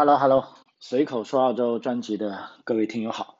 [0.00, 0.46] Hello Hello，
[0.78, 3.38] 随口说澳洲专辑的各位听友好，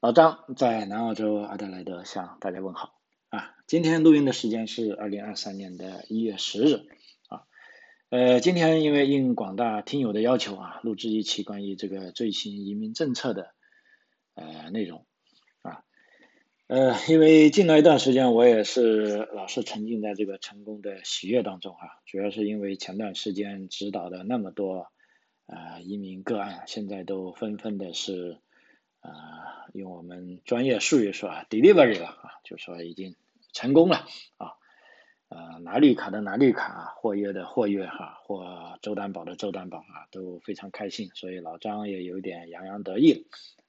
[0.00, 2.94] 老张在南澳洲阿德莱德向大家问好
[3.28, 3.54] 啊。
[3.66, 6.86] 今天录音的时间是二零二三年的一月十日
[7.28, 7.42] 啊。
[8.08, 13.50] 呃，今天因为应广大听友的要求啊，录制一期关于这个最新移民政策的
[14.34, 15.04] 呃内容
[15.60, 15.82] 啊。
[16.68, 24.90] 呃，因为近来一段时间我也是老是沉浸在这个成功的喜悦当中啊，主要是因为前段时间指导的那么多。
[25.46, 28.40] 啊，移民个案现在都纷纷的是，
[29.00, 29.10] 啊，
[29.72, 33.14] 用我们专业术语说啊，delivery 了啊，就说已经
[33.52, 34.04] 成功了
[34.38, 34.54] 啊，
[35.28, 43.24] 呃，拿绿卡的拿绿卡，获约的获约哈，或周担保的周担保啊，都非常开心，所以老张也有点洋洋得意了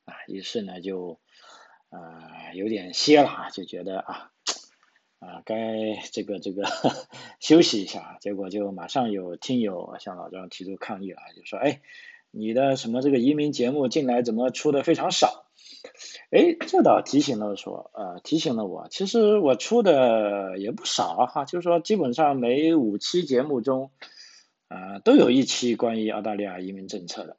[0.06, 1.20] 啊，于是呢就，
[1.90, 4.32] 啊，有点歇了啊，就觉得啊。
[5.20, 6.64] 啊，该这个这个
[7.40, 11.82] 休息一下，结果就马上有听友向老张提出抗议了，就说：“哎，
[12.30, 15.46] 你的什么这个移民节目进来怎么出的非常少？”
[16.30, 23.90] 哎，这倒提醒了说，呃，提醒了我，其实我出的也不少哈，就是说基本上每五期节目中，
[24.68, 27.38] 啊，都有一期关于澳大利亚移民政策的。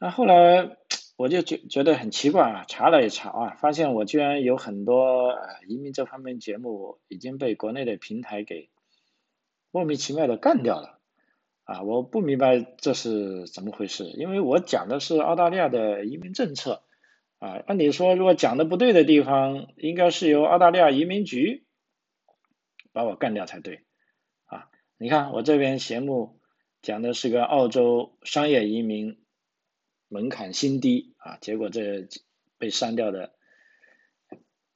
[0.00, 0.78] 那后来。
[1.22, 8.70] 我就觉觉得很奇怪啊，查了一查啊，发现我居然有很多移民这方面节目已经被国内的平台给
[9.70, 10.98] 莫名其妙的干掉了
[11.62, 11.82] 啊！
[11.82, 16.82] 我不明白这是怎么回事，因为我讲的是澳大利亚的移民政策
[17.38, 21.62] 啊，按理说如果讲的不对的地方，应该是由澳大利亚移民局
[22.92, 23.84] 把我干掉才对
[24.46, 24.70] 啊！
[24.98, 26.40] 你看我这边节目
[26.82, 29.21] 讲的是个澳洲商业移民。
[30.12, 32.06] 门槛新低啊，结果这
[32.58, 33.32] 被删掉的，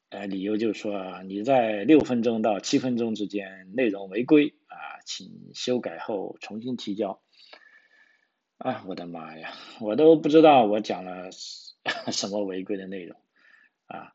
[0.09, 7.21] 呃，理由就是说，你在六分钟到七分钟之间内容违规啊，请修改后重新提交。
[8.57, 11.29] 啊，我的妈呀，我都不知道我讲了
[12.11, 13.21] 什么违规的内容
[13.85, 14.15] 啊，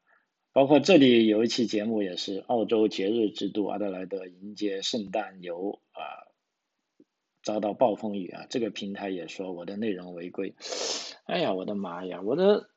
[0.53, 6.20] 包括这里有一期节目也是澳洲节日之都阿德莱德迎接圣诞游啊。
[7.43, 8.45] 遭到暴风雨啊！
[8.49, 10.53] 这个平台也说我的内容违规，
[11.25, 12.69] 哎呀，我的妈呀，我的，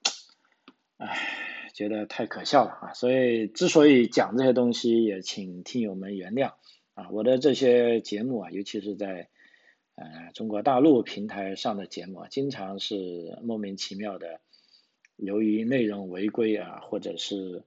[0.97, 2.95] 哎，觉得太可笑了啊！
[2.95, 6.55] 所以之所以讲这些东西，也请听友们原谅
[6.95, 7.11] 啊！
[7.11, 9.29] 我的这些节目啊，尤其是在
[9.97, 14.41] 呃中国大陆平台上的节目啊，经常是莫名其妙的，
[15.17, 17.65] 由于内容违规啊，或者是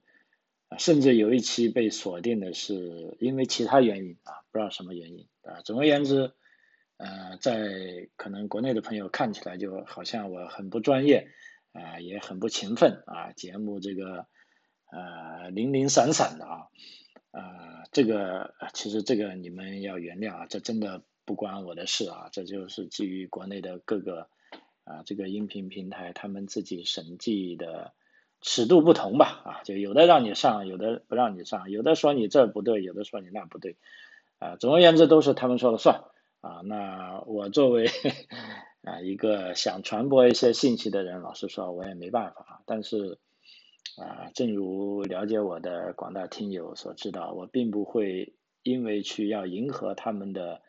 [0.78, 5.62] 甚至有一期被锁定的是因为其他原因啊，不知道什么原因啊。
[5.62, 6.32] 总而言之。
[6.98, 11.30] 呃，在可能国内的朋友看起来就好像我很不专业，
[11.72, 14.26] 啊，也很不勤奋啊，节目这个
[14.90, 16.66] 呃零零散散的啊，
[17.30, 24.28] 啊，这个其实这个你们要原谅啊，这真的不关我的事啊，这就是基于国内的各个
[24.82, 27.92] 啊这个音频平台他们自己审计的
[28.40, 33.76] 尺度不同吧，啊，就有的让你上，有的不让你上，有的说你这不对，有的说你那不对，
[34.40, 36.02] 啊，总而言之都是他们说了算。
[36.40, 37.88] 啊，那我作为
[38.82, 42.62] 啊一个想传播一些信息的人，老实说，我也没办法。
[42.64, 43.18] 但是
[44.00, 50.62] 啊，正如了解我的广大听友所知道，我并不会因为去要迎合他们的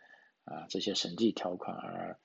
[0.43, 2.19] 啊这些审计条款而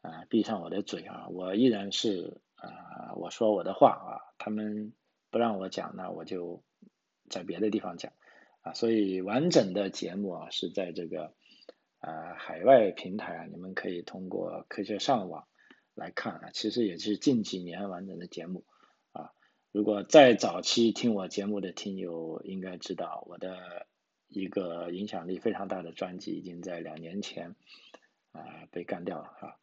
[0.00, 1.28] 啊闭上我的嘴啊。
[1.28, 4.94] 我依然是啊我说我的话啊，他们
[5.30, 6.62] 不让我讲，那我就
[7.28, 8.12] 在别的地方讲
[8.62, 8.72] 啊。
[8.72, 11.34] 所以完整的节目啊是在这个。
[11.98, 15.48] 啊，海外平台啊，你们可以通过科学上网
[15.94, 18.64] 来看啊，其实也是近几年完整的节目
[19.12, 19.32] 啊。
[19.72, 23.86] 如果在早期听我节目的听友应该知道，我的
[24.28, 27.56] 一个影响力非常大的专辑已经在两年前
[28.32, 29.56] 啊被干掉了啊。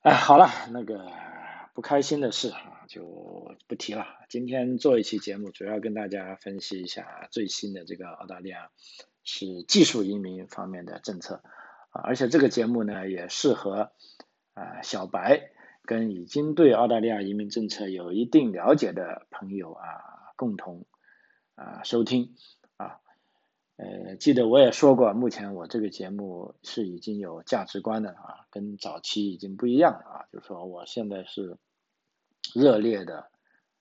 [0.00, 1.10] 哎，好了，那个
[1.74, 4.06] 不开心的事啊就不提了。
[4.28, 8.70] 今天做一期节目，主要跟大家分析一下最新的这个澳大利亚。
[9.24, 11.42] 是技术移民方面的政策
[11.88, 13.90] 啊，而且这个节目呢也适合
[14.52, 15.50] 啊小白
[15.82, 19.86] 跟已经对澳大利亚移民政策有一定了解的朋友啊
[20.36, 20.84] 共同
[21.54, 22.36] 啊收听
[22.76, 23.00] 啊。
[23.76, 31.56] 呃，记得我也说过，目前我这个节目是已经有价值观的啊，跟早期已经不一样了啊，就是说我现在是
[32.54, 33.30] 热烈的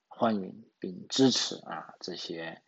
[0.08, 2.62] 欢迎并支持啊这些。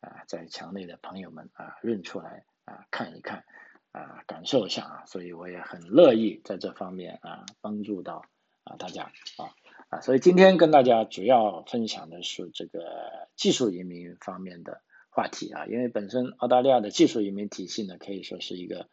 [0.00, 3.44] 啊，在墙内的朋友们啊，认出来啊，看一看
[3.92, 8.24] 啊，感受一下啊，所以我也很乐意在这方面啊，帮助到
[8.64, 9.04] 啊大家
[9.36, 9.50] 啊
[9.88, 18.88] 啊，所以今天跟大家主要分享的是这个技术移民方面的话题啊，因为本身澳大利亚的技术移民体系呢，可以说是一个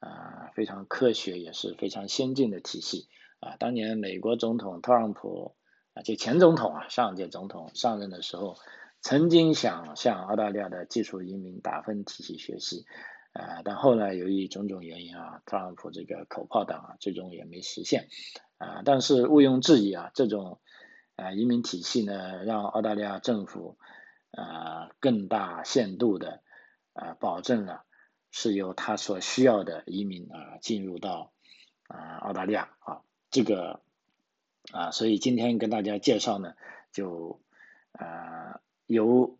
[0.00, 3.08] 啊非常科学也是非常先进的体系
[3.40, 5.54] 啊，当年美国总统特朗普
[5.94, 8.56] 啊，就前总统啊，上届总统上任的时候，
[9.02, 12.86] 曾经想向澳大利亚的技术移民打分体系学习，
[13.32, 18.08] 啊，但后来由于种种原因啊，特朗普这个口炮党啊，最终也没实现，
[18.58, 20.60] 啊，但是毋庸置疑啊，这种
[21.16, 23.76] 啊移民体系呢，让澳大利亚政府
[24.30, 26.40] 啊更大限度的
[26.92, 27.82] 啊保证了
[28.30, 31.32] 是由他所需要的移民啊进入到
[31.88, 33.02] 啊澳大利亚啊。
[33.30, 33.80] 这个
[34.72, 36.54] 啊，所以今天跟大家介绍呢，
[36.92, 37.40] 就
[37.92, 39.38] 啊有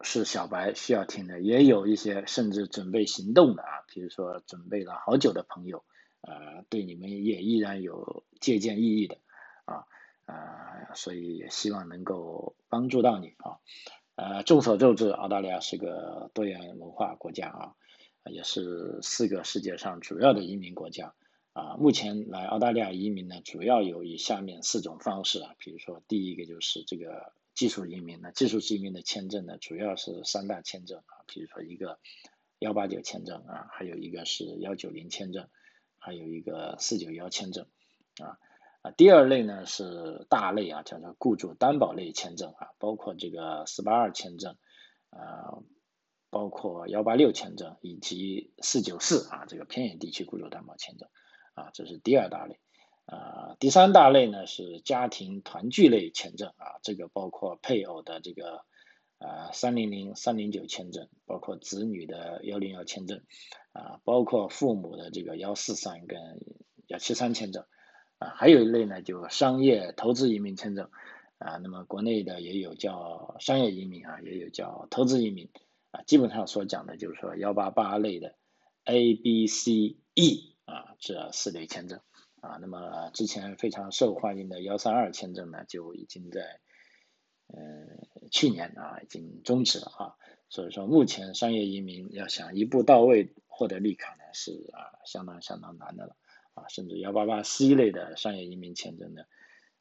[0.00, 5.84] 是小白需要听的，也有一些甚至准备行动的啊，比如说准备了好久的朋友，
[6.20, 9.18] 啊，对你们也依然有借鉴意义的
[9.64, 9.86] 啊
[10.26, 13.58] 啊，所以也希望能够帮助到你啊。
[14.14, 17.74] 呃，众所周知，澳大利亚是个多元文化国家啊，
[18.30, 21.14] 也是四个世界上主要的移民国家。
[21.54, 27.32] 啊，目前来澳大利亚移民呢，主要有以下面四种方式啊，比如说第一个就是这个
[27.62, 32.00] 技术移民呢，技术移民的签证呢，主要是三大签证啊，比如说一个
[32.58, 35.48] 幺八九签证啊，还有一个是幺九零签证，
[35.96, 37.68] 还有一个四九幺签证
[38.20, 38.36] 啊
[38.82, 44.56] 啊，第二类呢是大类啊，叫做雇主担保类签证啊，包括这个四八二签证
[45.10, 45.62] 啊，
[46.30, 51.08] 包括幺八六签证以及四九四啊，这个偏远地区雇主担保签证。
[51.54, 52.58] 啊，这是第二大类，
[53.12, 58.64] 啊，第三大类呢是家庭团聚类签证啊，这个包括配偶的这个
[59.18, 63.20] 啊三零零三零九签证，包括子女的幺零幺签证，
[63.72, 66.18] 啊，包括父母的这个幺四三跟
[66.86, 67.66] 幺七三签证，
[68.16, 70.88] 啊，还有一类呢就商业投资移民签证，
[71.36, 75.50] 啊，那么国内的也有叫商业移民啊，也有叫投资移民，
[75.90, 78.36] 啊，基本上所讲的就是说幺八八类的
[78.84, 80.48] A B C E。
[80.64, 82.00] 啊，这四类签证
[82.42, 86.60] 啊，那么之前非常受欢迎的幺三二签证呢，就已经在
[87.46, 90.16] 嗯去年啊已经终止了啊，
[90.48, 96.16] 所以说目前商业移民要想一步到位获得绿卡呢，是啊相当相当难的了
[96.54, 99.22] 啊，甚至幺八八 C 类的商业移民签证呢，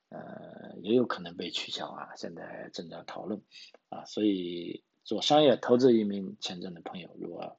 [0.10, 3.42] 呃也有可能被取消啊，现在正在讨论
[3.90, 7.58] 啊，所以做商业投资移民签证的朋友，如果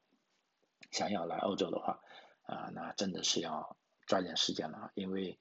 [0.93, 2.01] 想要来欧洲的话，
[2.43, 3.77] 啊，那真的是要
[4.13, 5.39] 抓紧时间了，因为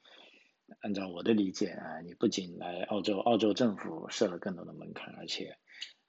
[0.80, 5.58] 按照我的理解啊，你不仅来澳洲，澳洲政府设了更多的门槛，而且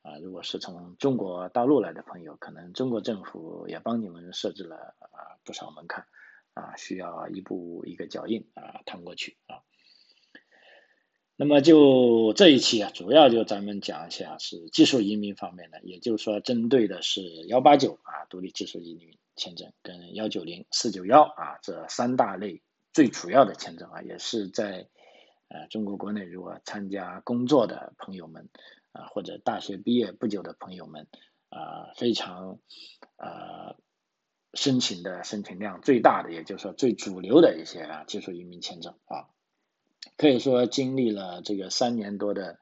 [0.02, 6.06] 啊，如果是从中国大陆来的朋友，可能中国政府也帮你们设置了啊不少门槛
[6.54, 9.58] 啊，需要一步一个脚印啊趟过去啊。
[11.34, 19.18] 那么就这一期啊，主要就咱们讲一下是技术移民方面的，也就是说针对的是幺八九啊独立技术移民。
[19.36, 22.62] 签证跟幺九零四九幺啊这三大类
[22.92, 24.88] 最主要的签证啊，也是在
[25.48, 28.48] 呃中国国内如果参加工作的朋友们
[28.92, 31.08] 啊，或者大学毕业不久的朋友们
[31.48, 32.58] 啊，非常
[33.16, 33.76] 呃
[34.54, 39.28] 申请的申请量最大的，也就是说最主流的一些啊技术移民签证啊，
[40.16, 42.58] 可以说经历了这个三年多的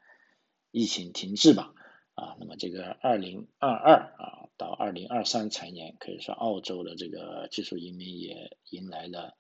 [0.70, 1.74] 疫情停滞吧。
[2.14, 9.34] 啊，那么这个二零二二啊到二零二三财年，可以说澳洲的这个技术移民也迎来了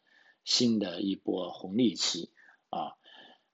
[0.44, 2.30] 新的一波红利期
[2.70, 2.96] 啊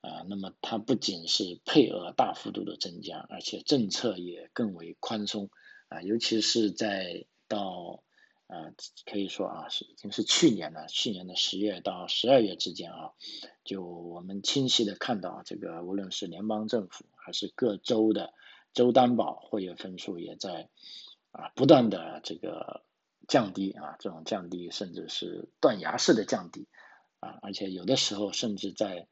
[0.00, 5.50] 啊，那么它不仅是配额大幅度的增加，而且政策也更为宽松
[5.88, 8.04] 啊，尤其是在到
[8.46, 8.70] 啊
[9.04, 13.11] 可以说啊是已经是去年了，去年的十月到十二月之间啊，
[13.64, 18.32] 就我们清晰的看到这个无论是联邦政府还是各州的。
[18.73, 20.68] 州担保会员分数也在
[21.36, 22.82] 啊不断的这个
[23.28, 26.66] 降低啊，这种降低甚至是断崖式的降低
[27.20, 29.06] 啊，而且有的时候甚至在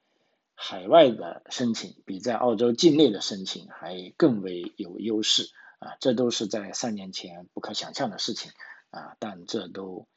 [0.55, 8.53] 海外的申请比在澳洲境内的申请还更为有优势啊，这都是在三年前不可想象的事情
[8.89, 10.09] 啊，但这都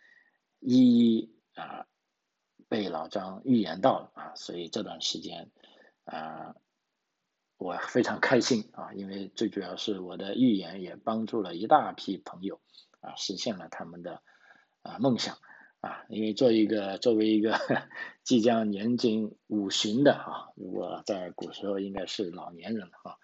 [0.59, 1.87] 一一啊
[2.69, 5.51] 被老张预言到了啊，所以这段时间
[6.05, 6.55] 啊。
[7.57, 12.61] 我非常开心啊，因为最主要是我的预言也帮助了一大批朋友
[12.99, 14.21] 啊，实现了他们的
[14.83, 15.39] 啊梦想
[15.81, 16.05] 啊。
[16.07, 17.59] 因为做一个作为一个
[18.23, 23.17] 即将年近五旬的啊，如果在古时候应该是老年人了啊，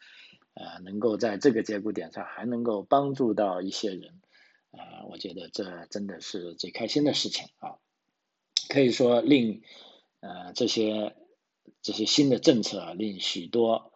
[0.55, 4.19] 呃，能够在这个节骨点上还能够帮助到一些人
[4.71, 7.77] 啊，我觉得这真的是最开心的事情啊。
[8.67, 9.61] 可以说令
[10.21, 11.15] 呃这些
[11.83, 13.92] 这些新的政策令许多。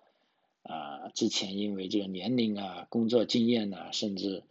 [0.67, 4.43] 啊，之前因为这个年龄啊、工作经验呐，甚至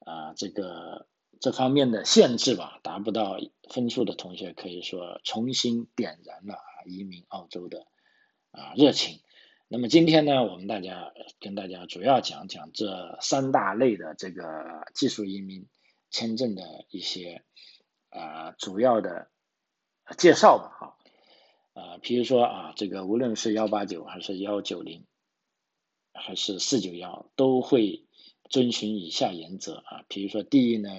[0.00, 1.06] 啊这个
[1.40, 3.38] 这方面的限制吧，达不到
[3.70, 6.56] 分数的同学，可以说重新点燃了
[6.86, 7.86] 移民澳洲的
[8.50, 9.20] 啊热情。
[9.68, 15.66] 那么今天呢，我们大家跟大家主要讲讲这三大类的这个技术移民
[16.10, 17.42] 签证的一些
[18.10, 19.28] 啊主要的
[20.18, 20.96] 介绍吧，哈，
[21.72, 25.06] 啊，比如说啊，这个无论是幺八九还是幺九零，
[26.14, 28.06] 还是四九幺，都会
[28.48, 30.90] 遵循以下原则啊，比如说第一呢，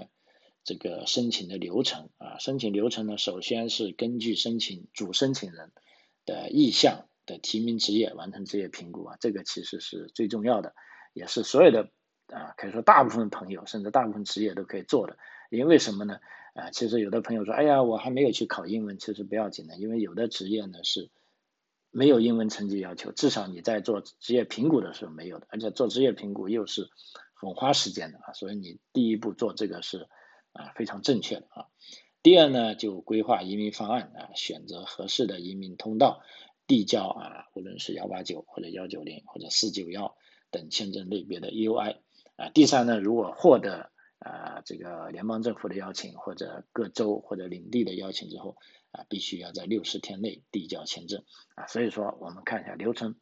[0.63, 5.71] 这个申请的流程啊，申请流程呢，首先是根据申请主申请人
[6.25, 7.07] 的意向。
[7.27, 10.75] 的提名职业完成职业评估啊，这个其实是最重要的，
[11.11, 11.89] 也是所有的
[12.27, 15.17] 啊，可以说大部分朋友甚至大部分职业都可以做的。
[15.49, 16.19] 因为什么呢？
[16.53, 21.09] 啊，其实有的朋友说，哎呀，我还没有去考英文，其实不要紧的，因为有的职业呢是
[21.95, 26.89] 没有英文成绩要求，至少你在做职业评估的时候没有的，而且做职业评估又是
[27.33, 30.09] 很花时间的啊，所以你第一步做这个是
[30.51, 31.67] 啊非常正确的啊。
[32.21, 36.21] 第二呢，就规划移民方案啊，选择合适的移民通道。
[36.67, 40.17] 递交啊，无论是幺八九或者幺九零或者四九幺
[40.49, 41.99] 等签证类别的 U I
[42.37, 42.49] 啊。
[42.49, 43.91] 第三呢，如果获得
[44.25, 48.57] 啊这个联邦政府的邀请或者各州或者领地的邀请之后
[48.89, 51.67] 啊，必须要在六十天内递交签证啊。
[51.67, 53.15] 所以说，我们看一下流程，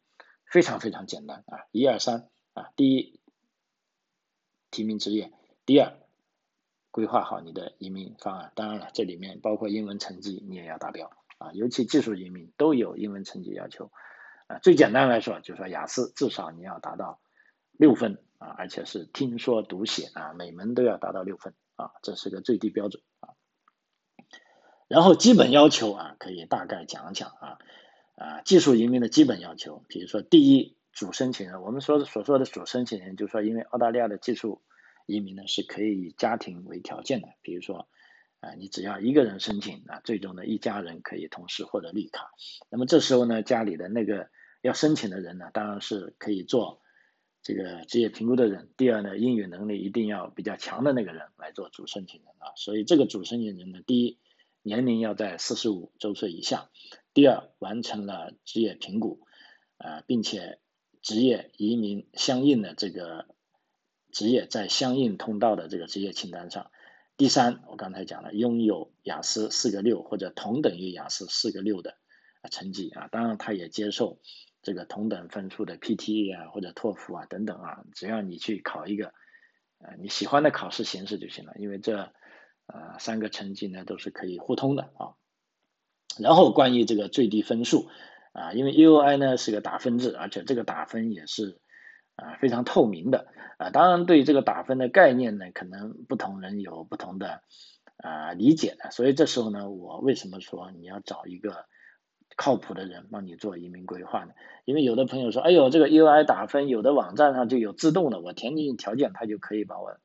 [0.50, 3.20] 非常非常简单啊，一二三啊，第一
[4.70, 5.32] 提名职业，
[5.66, 5.92] 第二
[6.90, 11.12] 规划好你的移民方案，当然了，这里面包括英文成绩，你也要达标。
[11.36, 13.90] 啊，尤其技术移民都有英文成绩要求，
[14.46, 17.20] 啊，最简单来说，就是说雅思至少你要达到
[17.72, 23.30] 六分啊，而且是听说读写啊，每门都要达到六分啊，这是个最低标准啊。
[24.86, 27.58] 然后基本要求啊，可以大概讲讲啊，
[28.16, 34.62] 啊，技术移民的基本要求，比如说第一，主申请人，我们说所说的主申请人，就是说因为澳大利亚的技术
[35.06, 37.88] 移民呢是可以以家庭为条件的，比如说。
[38.40, 42.30] 啊，你只要一个人申请啊，最终呢一家人可以同时获得绿卡。
[42.68, 44.28] 那么这时候呢，家里的那个
[44.60, 46.82] 要申请的人呢，当然是可以做
[47.44, 48.70] 这个职业评估的人。
[48.78, 52.54] 第二呢，英语能力一定要比较强的那个人来做主申请人啊。
[52.56, 54.18] 所以这个主申请人呢，第一
[54.62, 56.70] 年龄要在四十五周岁以下，
[57.12, 59.20] 第二完成了职业评估
[59.76, 60.58] 啊，并且
[61.02, 63.26] 职业移民相应的这个
[64.10, 66.70] 职业在相应通道的这个职业清单上。
[67.18, 71.98] 第三，我刚才讲了，拥有雅思四个六或者同等于雅思四个六的
[72.50, 74.18] 成绩啊，当然他也接受
[74.64, 79.14] 这个同等分数的 PTE 啊或者托福啊等等啊，只要你去考一个
[79.78, 82.10] 呃你喜欢的考试形式就行了，因为这
[82.66, 85.14] 呃三个成绩呢都是可以互通的啊。
[86.18, 87.88] 然后关于这个最低分数
[88.32, 91.60] 啊，因为 EUI 呢是个打分制，而且这个打分也是。
[92.16, 93.26] 啊，非常透明的
[93.58, 97.42] 啊，当然对这个打分的概念呢，可能不同人有不同的
[97.96, 101.66] 啊理解的，所以这时候呢，我为什么说你要找一个
[102.36, 104.32] 靠谱的人帮你做移民规划呢？
[104.64, 109.98] 因为有的朋友说，哎呦，这个 UI 打分有的网站上就有自动的，我填进去条件，它就可以把我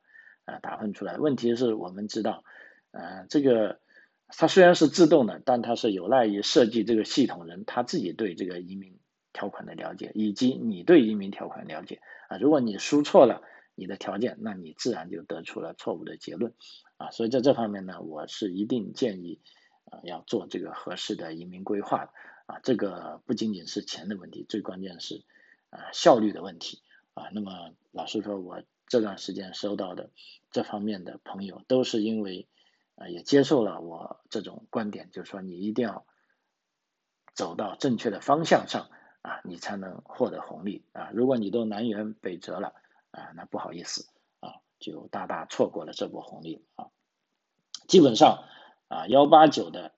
[0.44, 1.16] 啊打分出来。
[1.16, 2.44] 问题是我们知道，
[2.92, 3.80] 啊，这个
[4.28, 8.98] 它虽然是自动的，但它是有赖于设计这个系统人他自己对这个移民。
[9.32, 13.42] 条款的了解，以及你对移民条款了解啊，如果你输错了
[13.76, 16.52] 你的条件，那你自然就得出了错误的结论
[16.96, 17.12] 啊。
[17.12, 19.40] 所以在这方面呢，我是一定建议
[19.90, 22.12] 啊要做这个合适的移民规划
[22.46, 22.60] 啊。
[22.62, 25.24] 这个不仅仅是钱的问题，最关键是
[25.70, 26.82] 啊效率的问题
[27.14, 27.28] 啊。
[27.32, 30.10] 那么老实说，我这段时间收到的
[30.50, 32.48] 这方面的朋友，都是因为
[32.94, 36.06] 啊也接受了我这种观点，就是说你一定要
[37.34, 38.88] 走到正确的方向上。
[39.22, 41.10] 啊，你才能获得红利啊！
[41.12, 42.72] 如果你都南辕北辙了
[43.10, 44.06] 啊，那不好意思
[44.40, 46.86] 啊，就大大错过了这波红利啊。
[47.86, 48.44] 基本上
[48.90, 49.92] 啊，幺八九的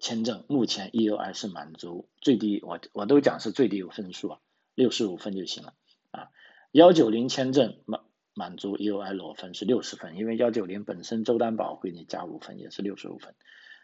[0.00, 4.38] 签证目前 EUI 是满足最低，我我都讲是最低有分数啊，
[4.76, 5.74] 六十五分就行了
[6.12, 6.28] 啊。
[6.70, 8.02] 幺九零签证满
[8.34, 13.34] 满足 EUI 裸分是六十分，因为幺九零本身州担保会你加五分，也是六十五分。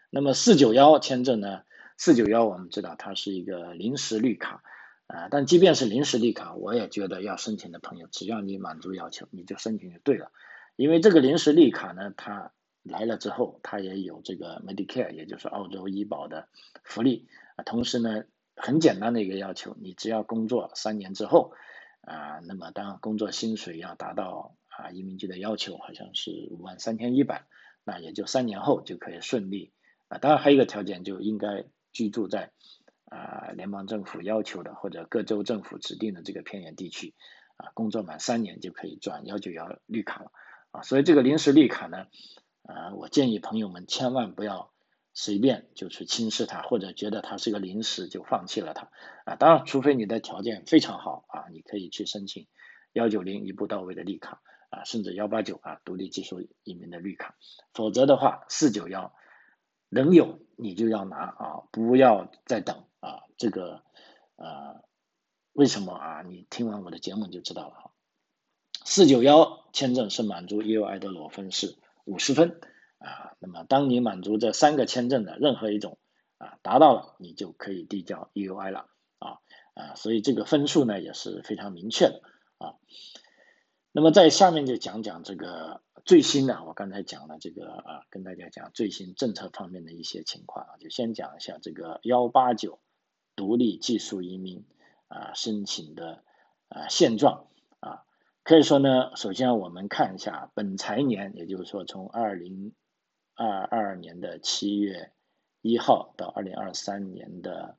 [0.09, 1.63] 那么四九幺签证呢？
[1.97, 4.63] 四九幺我们知道它是一个临时绿卡。
[5.07, 10.31] 啊，但即便是临时绿卡，我也觉得要申请的朋友，只要你满足要求，你就申请就对了。
[10.77, 16.47] 因为这个临时绿卡呢，它来了之后，他也有这个 Medicare，也就是澳洲医保的
[16.83, 17.63] 福利啊。
[17.63, 18.25] 同时呢，
[18.55, 21.53] 很简单的一个要求，你只要工作三年之后
[22.01, 27.45] 啊，那么当工作薪水要达到啊移民局的要求，好像是五万三千一百，
[27.83, 29.71] 那也就三年后就可以顺利
[30.07, 30.17] 啊。
[30.17, 32.51] 当然还有一个条件，就应该居住在。
[33.05, 37.13] 啊，联邦政府要求的或者各州政府指定的这个偏远地区，
[37.57, 40.31] 啊，工作满三年就可以转幺九幺绿卡了，
[40.71, 42.07] 啊，所以这个临时绿卡呢，
[42.63, 44.71] 啊，我建议朋友们千万不要
[45.13, 48.89] 随便就去轻视它，或者觉得它是个零食就放弃了它
[49.25, 49.35] 啊。
[49.35, 52.47] 当然，除非你的条件非常好啊，你可以去申请
[52.93, 57.35] 幺九零一步到位的绿卡啊，甚至幺八九啊独立技术移民的绿卡。
[57.73, 59.13] 否则的话，四九幺
[59.89, 63.23] 能有你就要拿啊，不要再等啊。
[63.37, 63.83] 这个
[64.35, 64.81] 呃，
[65.51, 66.21] 为什么啊？
[66.21, 67.91] 你听完我的节目就知道了哈。
[68.85, 72.59] 四九幺签证是满足 EUI 的裸分是五十分。
[72.99, 75.97] 啊，那么当你满足这三个签证的任何一种
[76.37, 78.87] 啊达到了，你就可以递交 EUI 了
[79.19, 79.39] 啊
[79.73, 82.21] 啊，所以这个分数呢也是非常明确的
[82.59, 82.75] 啊。
[83.91, 92.79] 那么在下面就讲讲这个最新的，我刚才讲了这个啊，跟大家讲最新政策方面的一些情况啊，就先讲一下这个幺八九
[93.35, 94.63] 独立技术移民
[95.09, 96.23] 啊申请的
[96.69, 97.47] 啊现状，
[98.43, 102.73] 可以说呢，首先我们看一下本财年，也就是说从二零
[103.35, 105.13] 二二年的七月
[105.61, 107.77] 一号到二零二三年的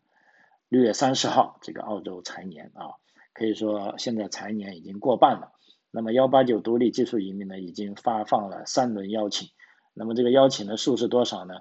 [0.71, 2.97] 六月三十号，这个澳洲财年啊，
[3.35, 5.53] 可以说现在财年已经过半了。
[5.91, 9.51] 那么幺八九独立技术移民呢，已经发放了三轮邀请。
[9.93, 11.57] 那么这个邀请的数是多少呢？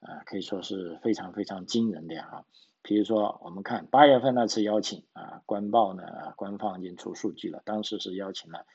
[0.00, 2.44] 啊，可以说是非常非常惊人的啊。
[2.82, 6.02] 比如说，我们看八月份那次邀请啊，官报呢，
[6.36, 8.66] 官方已经出数据了，当时是邀请了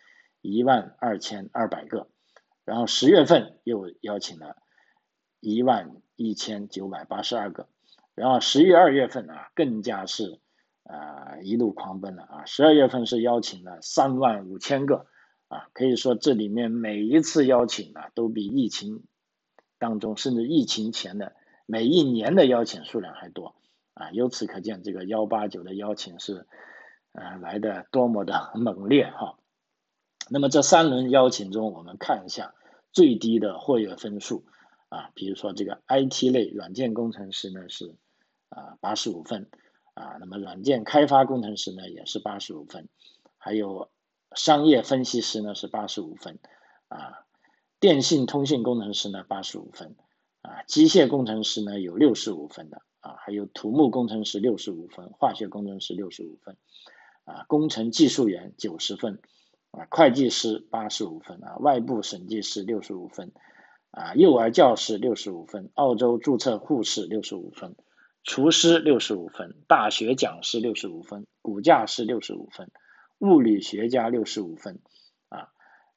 [0.42, 2.08] 一万二千二百个。
[2.64, 4.58] 然后十月份又邀请了
[5.40, 7.68] 一万一千九百八十二个，
[8.16, 10.40] 然后十一二月份啊更加是
[10.84, 15.06] 啊一路狂奔了啊，十二月份是邀请了三万五千个
[15.48, 19.04] 啊，可以说这里面每一次邀请啊都比疫情
[19.78, 21.36] 当中甚至疫情前的
[21.66, 23.56] 每一年的邀请数量还多
[23.98, 26.48] 啊，由此可见这个幺八九的邀请是
[27.14, 29.38] 呃来的多么的 猛烈哈。
[30.30, 32.54] 那么这三轮邀请中，我们看一下。
[32.94, 34.46] 最低的获约分数
[34.90, 37.96] 啊，比如说这个 IT 类软件工程师呢是
[38.50, 39.52] 啊八十五分
[39.94, 42.90] 啊，那么软件开发工程师呢也是八十五分，
[43.38, 43.92] 还有
[44.36, 46.40] 商业分析师呢是八十五分
[46.88, 47.28] 啊，
[47.80, 49.96] 电信通信工程师呢八十五分
[50.42, 56.58] 啊，机械工程师呢有六十五分的啊，还有土木工程师六十五分，化学工程师六十五分
[57.26, 59.20] 啊，工程技术员九十分。
[59.72, 63.34] 啊，会计师八十五分啊，外部审计师六十五分
[63.92, 67.76] 啊，幼儿教师六十五分，澳洲注册护士六十五分，
[68.24, 72.72] 厨师六十五分，大学讲师六十五分，骨架师六十五分，
[73.20, 74.80] 物理学家六十五分
[75.28, 75.50] 啊，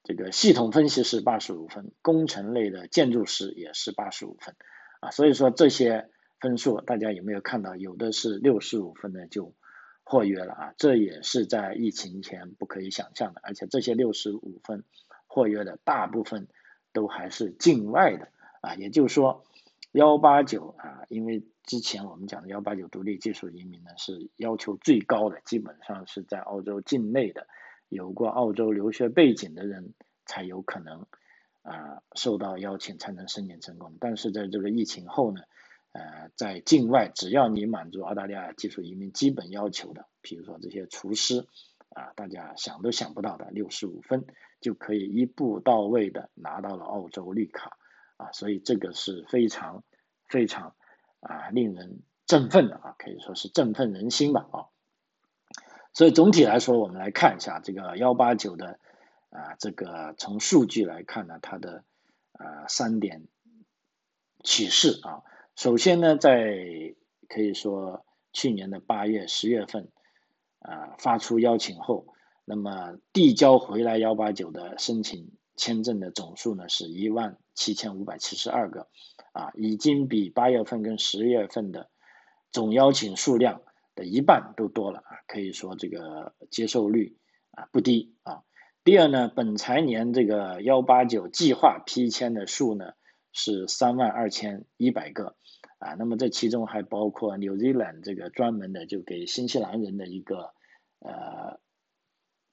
[0.03, 4.57] 这个系统分析师八十五分，工程类的建筑师也是八十五分
[5.01, 7.77] 啊，所以说这些分数大家有没有看到？
[7.77, 9.55] 有的是六十五分的就。
[10.03, 14.83] 获约了啊，这也是在疫情前不可以想象的，而且这些六十五分
[15.29, 16.49] 获约的大部分
[16.93, 18.27] 都还是境外的
[18.61, 19.45] 啊，也就是说
[19.93, 27.47] 幺八九啊，因为之前我们讲的幺八九独立技术移民呢是要求最高的，基本上是在澳洲境内的
[27.89, 29.95] 有过澳洲留学背景的人
[30.27, 31.07] 才有可能
[31.63, 35.43] 啊受到邀请才能申请成功，但是在这个疫情后呢。
[35.93, 41.49] 呃，在境外，只要你满足澳大利亚技术移民基本要求的，比如说这些厨师
[41.89, 44.25] 啊，大家想都想不到的，六十五分
[44.61, 47.77] 就可以一步到位的拿到了澳洲绿卡
[48.19, 49.83] 啊，所以这个是非常
[50.29, 50.77] 非常
[51.19, 54.71] 啊令人振奋的啊，可以说是振奋人心吧啊。
[55.93, 58.79] 所以总体来说，我们来看一下这个幺八九的
[59.31, 61.83] 啊，这个从数据来看呢，它的
[62.35, 63.27] 啊三点
[64.45, 65.25] 启示啊。
[65.61, 66.57] 首先呢，在
[67.29, 69.91] 可以说去年的八月、十月份，
[70.59, 72.07] 啊发出邀请后，
[72.47, 78.89] 那么递交回来幺八九的申请签证的总数呢是一万七千五百七十二个，
[79.33, 81.91] 啊，已经比八月份跟十月份的
[82.51, 83.61] 总邀请数量
[83.95, 87.19] 的一半都多了啊，可以说这个接受率
[87.51, 88.45] 啊不低啊。
[88.83, 92.95] 第二呢，本财年这个幺八九计划批签的数呢。
[93.33, 95.37] 是三万二千一百个。
[95.79, 100.53] 啊，那么这其中还包括 New Zealand 这个专门的就给新西兰人的一个
[100.99, 101.59] 呃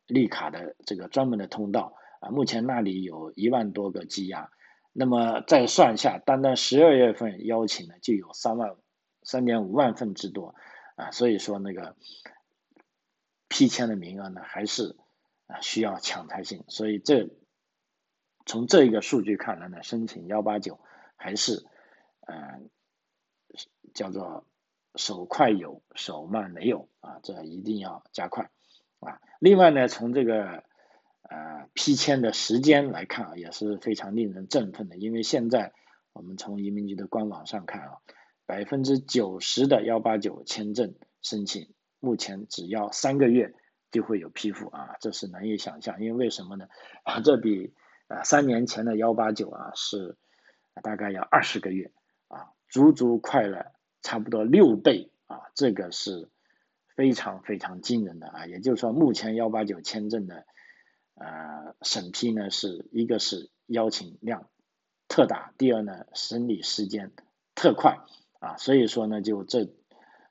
[0.08, 1.98] 绿卡的这个专门的通道。
[2.22, 4.50] 啊，目前那里有一万多个积压，
[4.94, 8.78] 那么再算下，单单十二月份邀请呢就有三万
[9.24, 10.56] 三点五万份之多。
[10.96, 11.98] 啊，所以说那个
[13.50, 14.96] 批签的名额呢还是
[15.48, 17.30] 啊需要抢才行，所以这。
[18.48, 20.80] 从这一个数据看来呢，申请幺八九
[21.18, 21.66] 还是，
[22.22, 22.62] 呃，
[23.94, 24.48] 叫做
[24.96, 28.50] 手快有，手慢没有啊，这一定要加快
[29.00, 29.20] 啊。
[29.40, 30.64] 另外呢，从这个
[31.24, 35.74] 呃批签的时间来看啊，也是非常令人振奋的，因为现在
[36.14, 37.98] 我们从移民局的官网上看啊，
[38.46, 43.54] 百分之九十的幺八九签证申请，目前只要三个月
[43.92, 46.02] 就会有批复啊，这是难以想象。
[46.02, 46.68] 因为为什么呢？
[47.04, 47.74] 啊，这比
[48.08, 50.18] 啊三年前的幺八九啊是
[50.82, 51.92] 大概要二十个月
[52.28, 56.30] 啊，足足快了差不多六倍啊，这个是
[56.96, 58.46] 非常非常惊人的啊。
[58.46, 60.46] 也就是说，目前幺八九签证的。
[61.20, 64.52] 呃，审批呢是一个是邀请量
[65.08, 67.12] 特大，第二呢审理时间
[67.56, 67.98] 特快
[68.40, 69.68] 啊，所以说呢就这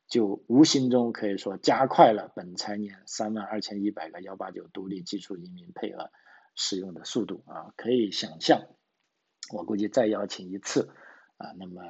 [0.06, 6.12] 就无形中可以说加快了本财年三万二千一百个幺八九独立技术移民配额
[6.56, 8.66] 使用的速度啊，可以想象，
[9.52, 10.90] 我估计再邀请一次
[11.36, 11.82] 啊，那么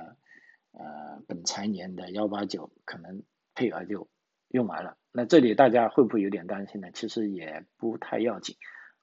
[0.72, 3.22] 呃本财年的幺八九可能
[3.54, 4.08] 配额就
[4.48, 4.98] 用完了。
[5.12, 6.90] 那这里大家会不会有点担心呢？
[6.92, 8.56] 其实也不太要紧。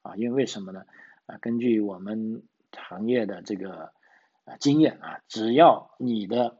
[0.03, 0.83] 啊，因为为什么呢？
[1.25, 3.93] 啊，根据我们行业的这个
[4.43, 6.59] 啊经验啊，只要你的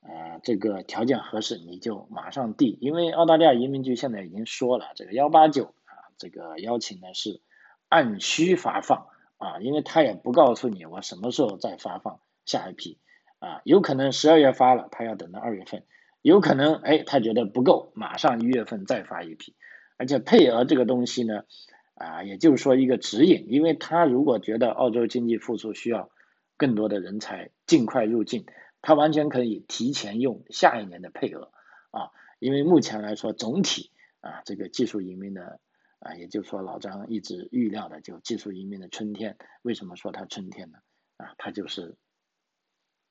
[0.00, 2.78] 呃这个条件合适，你就马上递。
[2.80, 7.42] 因为澳大利亚移民局现在已经说了，这个幺八九啊，这个邀请呢是
[7.88, 9.06] 按需发放
[9.38, 12.98] 啊，因为他也不告诉你我什么时候再发放下一批
[13.38, 15.80] 啊，有可能十二月发了，他要等到二月份；
[16.22, 19.54] 有可能哎他觉得不够，马上一月份再发一批。
[19.96, 21.44] 而且配额这个东西呢。
[21.98, 26.10] 啊，也就是说一个指引，因为他如果觉得澳洲经济复苏需要
[26.58, 28.44] 更多的人才尽快入境，
[28.82, 31.50] 他完全可以提前用下一年的配额
[31.90, 35.58] 啊，因为目前来说总体啊这个技术移民的
[35.98, 40.78] 啊，也就是说老张一直预料的就技术移民的春天，为什么说它春天呢？
[41.16, 41.96] 啊，它就是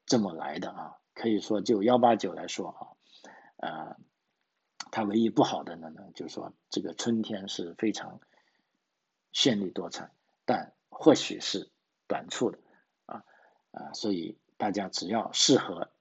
[0.05, 2.87] 这么来的啊，可以说就幺八九来说啊，
[3.57, 3.97] 呃，
[4.91, 8.19] 它唯一不好的呢呢，就是说这个春天是非常。
[9.37, 10.11] 绚丽多彩，
[10.45, 11.69] 但或许是
[12.07, 12.59] 短促的
[13.05, 13.25] 啊
[13.71, 15.91] 啊，所以大家只要适合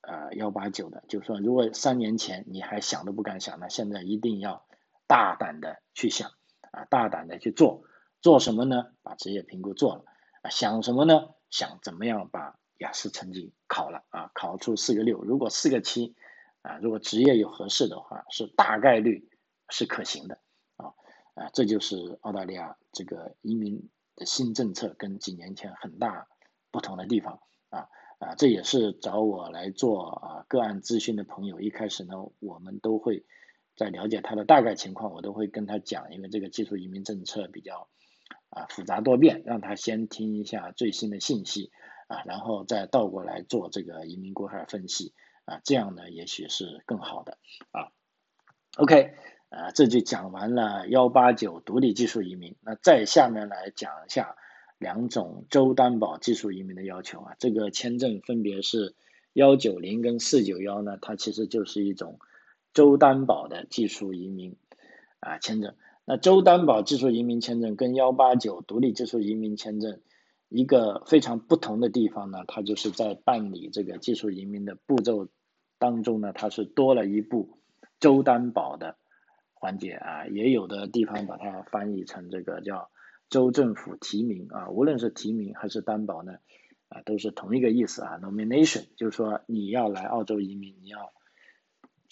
[0.00, 4.64] 呃幺八九的，就是说，如果三年前你还想都不敢想，那现在一定要
[5.14, 6.32] 大胆的去想
[6.72, 7.84] 啊，大胆的去做，
[8.20, 8.86] 做什么呢？
[9.00, 10.04] 把职业评估做了
[10.42, 11.28] 啊，想什么呢？
[11.50, 16.16] 想怎么样把雅思成绩考了啊，考出四个六，如果四个七
[16.62, 19.30] 啊，如果职业有合适的话，是大概率
[19.68, 20.40] 是可行的。
[20.78, 20.94] 啊，
[21.36, 26.26] 啊这就是澳大利亚这个移民的新政策跟几年前很大
[26.72, 33.24] 不同的地方啊啊，这也是找我来做啊个案咨询的朋友，一开始呢，我们都会
[33.76, 37.88] 在了解他的大概情况，我都会跟他讲，因为这个技术移民政策比较
[38.50, 41.70] 啊复杂多变，让他先听一下最新的信息
[42.08, 45.12] 啊，然后再倒过来做这个移民规划分析
[45.44, 47.38] 啊，这样呢也许是更好的
[47.70, 47.88] 啊。
[48.76, 49.14] OK。
[49.50, 52.56] 啊，这就讲完了幺八九独立技术移民。
[52.60, 54.34] 那再下面来讲一下
[54.78, 57.36] 两种州担保技术移民的要求啊。
[57.38, 58.96] 这个签证分别是
[59.32, 62.18] 幺九零跟四九幺呢，它其实就是一种
[62.74, 64.56] 州担保的技术移民
[65.20, 65.74] 啊签证。
[66.04, 70.00] 那州担保技术移民签证跟幺八九独立技术移民签证
[70.50, 75.28] 一个非常不同的地方呢，它就是在办理这个技术移民的步骤
[75.78, 77.58] 当中呢，它是多了一步
[78.00, 78.96] 州担保的。
[79.56, 82.90] 环节啊，也有的地方把它翻译成这个叫
[83.30, 86.34] 州政府提名啊，无论是提名还是担保呢，
[86.88, 88.18] 啊，都是同一个意思啊。
[88.18, 91.14] Nomination 就是说你要来澳洲移民，你要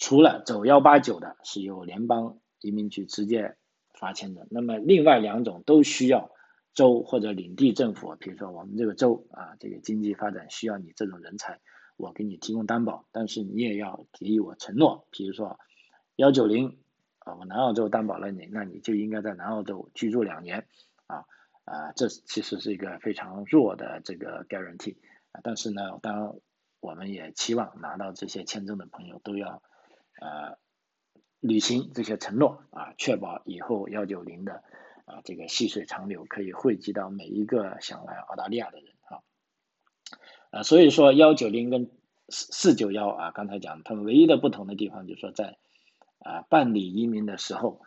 [0.03, 3.55] 除了走幺八九的，是由联邦移民局直接
[3.93, 6.29] 发签的，那么另外两种都需要
[6.73, 11.61] 州或者领地政府，比如说我们这个州啊，这个经济发展需要你这种人才，
[11.95, 15.57] 我给你提供担保，但是你也要给予我承诺，比如说
[16.17, 16.77] 幺九零。
[17.19, 20.67] 啊，我南澳洲担保了你，那你就应该在南澳洲居住两年，
[21.07, 21.23] 啊
[21.63, 24.97] 啊，这其实是一个非常弱的这个 guarantee，
[25.31, 26.35] 啊，但是呢，当
[26.81, 29.63] 我们也期望拿到这些签证的朋友都要
[30.19, 30.57] 呃
[31.39, 34.63] 履行这些承诺，啊，确保以后幺九零的
[35.05, 39.21] 啊这个细水长流可以惠及到每一个想来澳大利亚的人，啊，
[40.51, 41.91] 啊，所以说幺九零跟
[42.29, 45.57] 四四九幺啊，刚才讲他们唯一的不同的地方就是说在
[46.19, 47.81] 啊，办理移民的时候，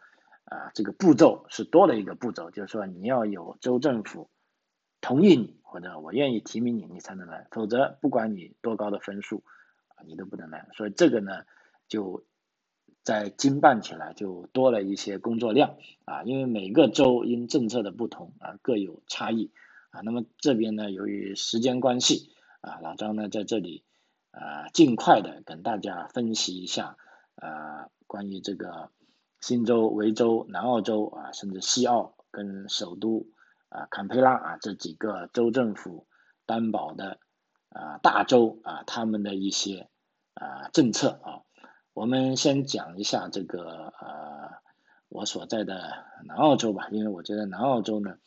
[0.45, 4.29] 啊，这个步骤是多了一个步骤，就是说你要有州政府
[5.01, 9.43] 同意你，或者我愿意提名你，你才能来，否则不管你多高的分数，
[9.95, 10.69] 啊，你都不能来。
[10.75, 11.45] 所以这个呢，
[11.89, 12.25] 就
[13.03, 19.53] 在经办起来就多了一些工作量，啊，因为每个州因政策的不同啊各有差异，
[19.91, 23.85] 啊，那么这边呢，由于时间关系，啊，老张呢在这里
[24.31, 26.97] 啊尽快的跟大家分析一下，
[27.37, 27.89] 啊。
[28.09, 28.93] 关于这个
[29.41, 33.27] 新州、维州、南澳洲啊，甚至西澳跟首都
[33.69, 36.07] 啊坎培拉啊这几个州政府
[36.47, 37.19] 担保的
[37.71, 39.89] 啊大州啊他们的一些
[40.35, 41.43] 啊政策啊。
[41.97, 44.51] 我们先讲一下这个呃
[45.09, 48.19] 我所在的南澳洲吧，因为我觉得南澳洲呢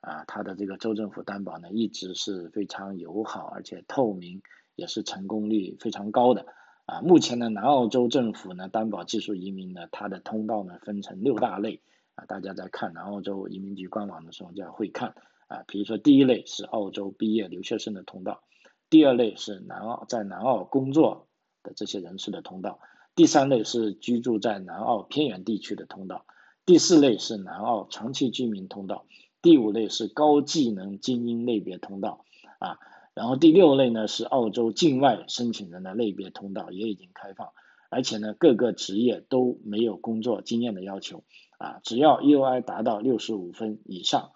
[0.00, 4.40] 啊它的这个州政府担保呢一直是非常友好而且透明，
[4.76, 6.46] 也是成功率非常高的。
[6.86, 11.82] 啊，目前呢，南澳洲政府呢担保技术移民呢，它的通道呢分成六大类
[12.14, 15.14] 啊，大家在看南澳洲移民局官网的时候就要会看
[15.48, 18.42] 啊，比如说第一类是澳洲毕业留学生的通道，
[18.88, 21.28] 第二类是南澳在南澳工作
[21.62, 22.80] 的这些人士的通道，
[23.18, 26.24] 第三类是居住在南澳偏远地区的通道，
[26.64, 29.06] 第四类是南澳长期居民通道，
[29.42, 32.24] 第五类是高技能精英类别通道
[32.60, 32.78] 啊。
[33.14, 37.52] 然后第六类呢是澳洲境外申请人的类别通道也已经开放，
[37.90, 41.24] 而且呢各个职业都没有工作经验的要求
[41.58, 44.30] 啊，只要 EOI 达到六十五分以上，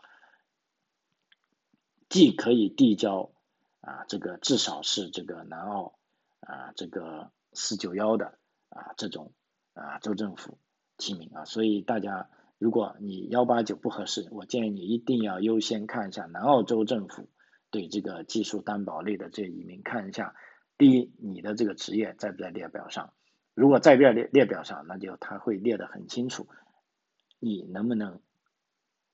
[2.09, 3.31] 既可以递交
[3.81, 5.95] 啊这个至少是这个南澳
[6.40, 8.40] 啊这个四九幺的
[8.75, 9.33] 啊这种
[9.75, 10.59] 啊州政府
[10.97, 17.29] 提名啊，所以大家如果你幺八九不合适，我建议你一定要优先看一下南澳州政府。
[17.71, 20.35] 对这个技术担保类的这移民看一下，
[20.77, 23.15] 第一，你的这个职业在不在列表上？
[23.55, 26.47] 如果在列列列表上，那就他会列得很清楚，
[27.39, 28.21] 你能不能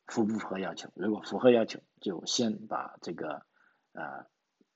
[0.08, 0.90] 符不符合要求？
[0.96, 3.46] 如果符合要求，就先把这个
[3.92, 4.26] 呃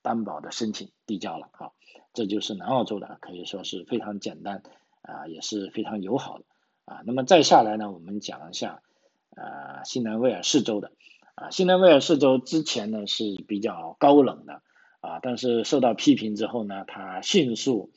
[0.03, 1.71] 担保的申请递交了啊。
[2.13, 4.61] 这就是南澳洲的，可以说是非常简单
[5.01, 6.45] 啊，也是非常友好的
[6.85, 7.01] 啊。
[7.07, 8.83] 那么再下来呢，我们讲一下
[9.31, 10.91] 呃新南威尔士州的。
[11.35, 14.61] 啊，新南威尔士州之前呢是比较高冷的
[14.99, 17.91] 啊，但是受到批评之后呢，它迅速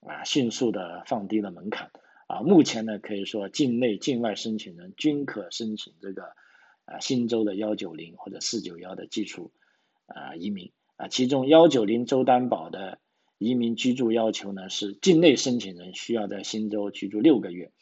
[0.00, 1.92] 啊迅速的放低了门槛
[2.26, 6.32] 啊，目前呢可以说境内境外申请人均可申请这个
[6.84, 9.52] 啊新州的幺九零或者四九幺的技术
[10.06, 12.98] 啊移民啊，其中幺九零州担保的
[13.38, 17.72] 移民居住要求呢是境内申请人需要在新州居住六个月，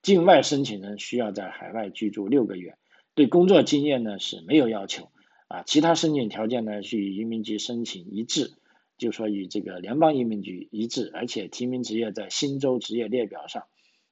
[0.00, 2.76] 境外申请人需要在海外居住六个月。
[3.16, 5.10] 对工作经验呢是没有要求
[5.48, 8.52] 啊，其他申请条件呢是与移民局申请一致，
[8.96, 13.64] 就说与这个联邦移民局一致，而且提名职业在新州职业列表上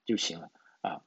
[0.05, 0.51] 就行了
[0.81, 1.03] 啊。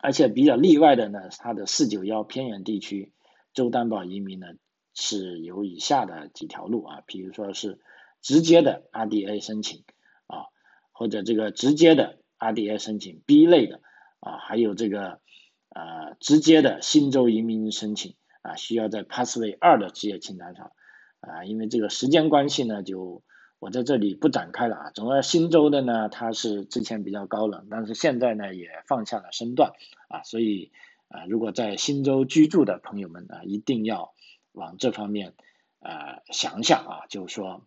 [0.00, 3.12] 而且比较例外的呢，它的四九幺偏远地区
[3.52, 4.46] 州担保移民呢
[4.94, 7.80] 是有以下的几条路啊，比如说是
[8.20, 9.84] 直接的 RDA 申请
[10.26, 10.46] 啊，
[10.92, 13.80] 或者这个直接的 RDA 申请 B 类的
[14.20, 15.20] 啊，还有这个。
[15.72, 20.72] 啊，直接的新州移民申请啊，需要在 Passway 二的职业清单上
[21.20, 23.22] 啊，因为这个时间关系呢，就
[23.60, 24.90] 我在这里不展开了啊。
[24.90, 29.70] 总而新州的呢，它是之前比较高冷，但是现在呢也放下了身段
[30.08, 30.72] 啊，所以
[31.06, 34.12] 啊，如果在新州居住的朋友们啊，一定要
[34.52, 35.34] 往这方面
[35.80, 37.66] 啊想想啊，就是说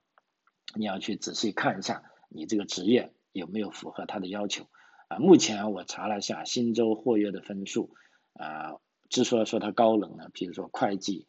[0.76, 4.68] 你要去仔细看一下你这个职业有没有符合他的要求。
[5.10, 7.94] 啊，目前我查了一下新州获约的分数，
[8.34, 8.78] 啊，
[9.10, 11.28] 之所以说它高冷呢，比如说会计，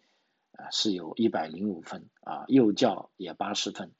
[0.53, 3.93] 啊是有一百零五分，啊幼教也八十分，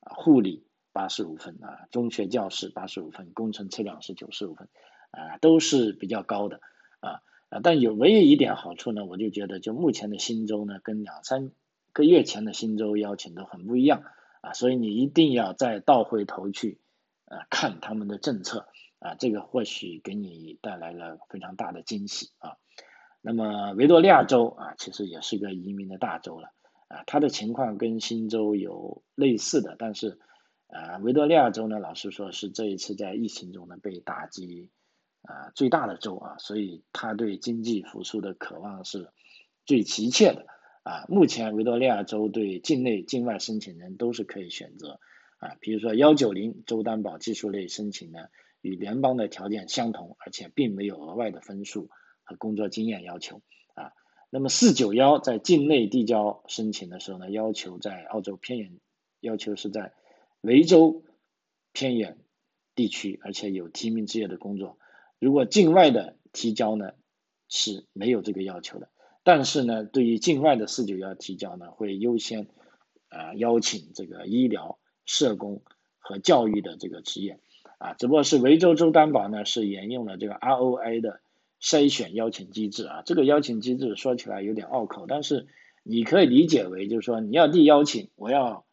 [0.00, 4.68] 啊护理八十五分，啊中学教师八十五分，工程测量是九十五分，
[5.12, 6.60] 啊都是比较高的，
[6.98, 11.50] 啊啊但有唯一一点好处呢，我就觉得就目前的新州呢，跟两三
[11.92, 14.02] 个月前的新州邀请都很不一样，
[14.40, 16.78] 啊所以你一定要再倒回头去，
[17.26, 18.66] 啊看他们的政策。
[19.02, 22.58] 啊，这个或许给你带来了非常大的惊喜啊。
[23.22, 26.52] 那么维多利亚州啊，其实也是个移民的大州了
[26.86, 27.02] 啊。
[27.06, 30.18] 它的情况跟新州有类似的，但是
[30.66, 34.68] 啊，维多利亚州呢，老实说是这一次在疫情中呢被打击
[35.22, 39.10] 啊最大的州啊，所以他对经济复苏的渴望是
[39.66, 40.46] 最急切的
[40.82, 41.06] 啊。
[41.08, 45.00] 目前维多利亚州对境内境外申请人都是可以选择
[45.38, 48.20] 啊，比如说幺九零州担保技术类申请呢。
[48.62, 51.88] 与联邦的条件相同，而且并没有额外的分数
[52.24, 53.40] 和工作经验要求
[53.72, 53.92] 啊。
[54.28, 58.78] 那么四九幺在境内递交申请的时候呢，要求在澳洲偏远，
[59.20, 59.94] 要求是在
[60.42, 61.04] 维州
[61.72, 62.18] 偏远
[62.74, 64.76] 地区，而且有提名职业的工作。
[65.20, 66.92] 如果境外的提交呢
[67.48, 68.88] 是没有这个要求的，
[69.22, 72.48] 但是呢，对于境外的四九幺提交呢，会优先
[73.08, 75.62] 啊邀请这个医疗、社工
[75.98, 77.38] 和教育的这个职业。
[77.78, 81.20] 啊，只不过是维州州担保呢，是沿用了这个 ROI 的
[81.62, 83.02] 筛选邀请机制啊。
[83.06, 85.46] 这个邀请机制说起来有点拗口，但是
[85.82, 88.66] 你可以理解为就是说你要递邀请，我要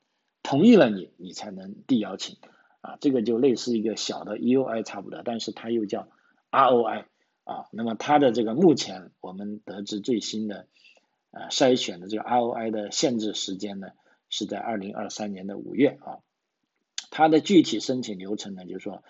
[0.44, 2.36] 同意了你，你才能递邀请
[2.82, 2.98] 啊。
[3.00, 6.10] 这个就类似一个小的 EUI 差不多，但是它又叫
[6.58, 7.06] ROI
[7.44, 7.68] 啊。
[7.72, 10.68] 那么它的这个目前我们得知最新的
[11.32, 13.90] 呃筛选的这个 ROI 的限制时间呢，
[14.30, 16.20] 是在二零二三年的五月啊。
[17.10, 19.04] 它的具体申请流程呢，就是说，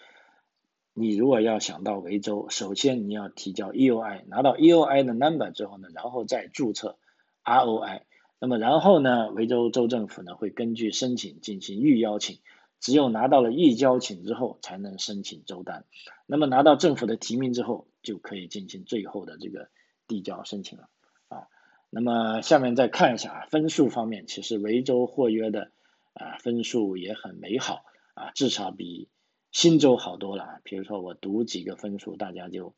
[0.93, 6.97] 你如果要想到维州，首先你要提交 EOI，拿到 EOI 的 number 之后呢，然后再注册
[7.43, 8.01] ROI。
[8.39, 12.37] 那么然后呢，维州州政府呢会根据申请进行预邀请，
[12.79, 15.85] 只有拿到了预交请之后，才能申请周单。
[16.25, 19.69] 那么拿到政府的提名之后，就可以进行最后的这个
[20.07, 20.89] 递交申请了
[21.29, 21.47] 啊。
[21.89, 25.71] 那么下面再看一下啊，分数方面，其实维州获约的
[26.13, 29.09] 啊分数也很美好啊，至少比
[29.51, 30.59] 新州好多了啊。
[30.63, 32.75] 比如说我读几个分数，大家就。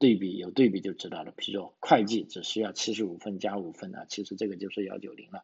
[0.00, 5.42] 对比有对比就知道了，比如说会计只需要七十五分加五分啊，其实这个就是幺九零了，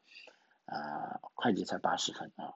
[0.65, 2.55] 啊，会计才八十分啊，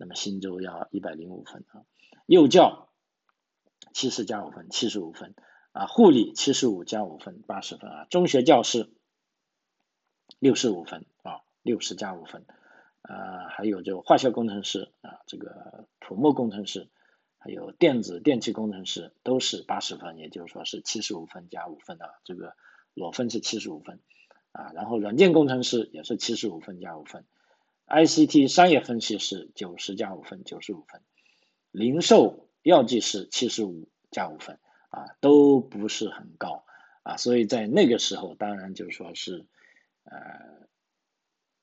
[0.00, 1.84] 那么新州要一百零五分啊，
[2.26, 2.88] 幼教
[3.92, 5.34] 七十加五分七十五分
[5.70, 8.90] 啊，护理七十五加五分八十分啊，中学教师
[10.38, 12.46] 六十五分啊，六十加五分
[13.02, 16.88] 啊，还有就化学工程师啊，这个土木工程师。
[17.42, 22.54] 还有电子电气工程师都是八十分，也就是说是七十五分加五分的，这个
[22.92, 23.98] 裸分是七十五分
[24.52, 24.70] 啊。
[24.74, 27.24] 然后软件工程师也是七十五分加五分
[27.90, 31.02] ，ICT 商业分析师九十加五分，九十五分，
[31.70, 36.64] 零售药剂师七十五加五分啊，都不是很高
[37.02, 37.18] 啊。
[37.18, 39.44] 所以在那个时候，当然就说是
[40.04, 40.68] 呃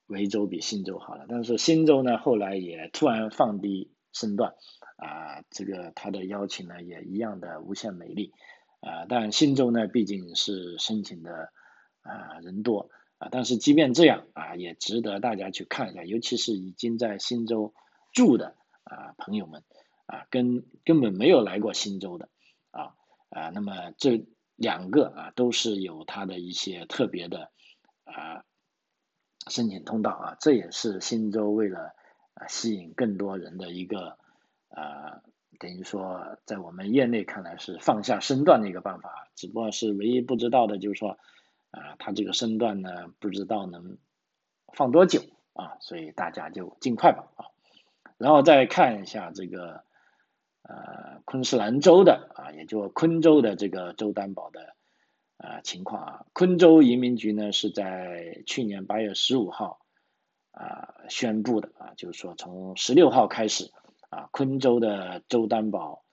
[0.05, 4.53] 维州比新州好了，但是新州呢后来也突然放低身段。
[4.97, 8.33] 啊，这个他的邀请呢也一样的无限美丽，
[8.79, 11.53] 啊，但新州呢毕竟是申请的
[12.01, 17.73] 啊人多啊，但是即便这样啊，也值得大家去看一下，尤其是已经在新州
[18.13, 19.63] 住的啊朋友们
[20.05, 22.29] 啊，跟根本没有来过新州的
[22.71, 22.95] 啊
[23.29, 24.25] 啊，那么这
[24.55, 27.51] 两个啊都是有它的一些特别的
[28.03, 28.43] 啊
[29.49, 31.93] 申请通道啊，这也是新州为了
[32.33, 34.17] 啊吸引更多人的一个。
[34.69, 35.23] 啊，
[35.59, 41.17] 等于说，在我们业内看来是放下身段的一个办法，只不过是唯一不知道的，就是说，
[41.71, 43.97] 啊，他这个身段呢，不知道能
[44.73, 45.21] 放多久
[45.53, 47.45] 啊，所以大家就尽快吧啊，
[48.17, 49.83] 然后再看一下这个
[50.63, 54.75] 呃昆士兰州的啊，也就昆州的这个州担保的
[55.37, 59.79] 啊情况啊，昆州移民局呢是在去年八月十五号
[60.51, 63.71] 啊宣布的啊，就是说从十六号开始。
[64.09, 66.05] 啊，昆州的州担保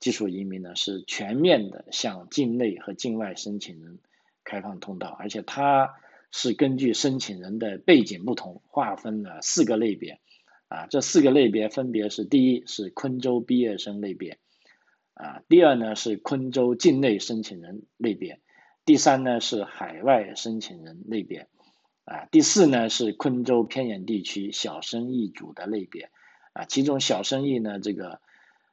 [0.00, 3.98] 技术移民呢是全面的向境内和境外申请人
[4.44, 5.94] 开放通道，而且它
[6.30, 10.20] 是根据申请人的背景不同划分了四个类别，
[10.68, 14.38] 啊，这四个类别分别是：第一是昆州毕业生类别，
[15.14, 18.40] 啊，第二呢是昆州境内申请人类别，
[18.84, 21.48] 第三呢是海外申请人类别，
[22.04, 26.10] 啊，第四呢是昆州偏远地区小生意主的类别。
[26.54, 28.20] 啊，其中小生意呢，这个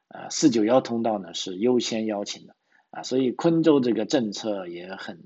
[0.08, 2.54] 呃四九幺通道呢是优先邀请的
[2.90, 5.24] 啊，所以昆州这个政策也很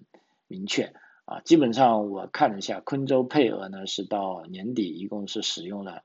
[0.54, 0.92] 明确
[1.24, 6.02] 啊，基本上我看了一下，昆州配额呢是到年底一共是使用了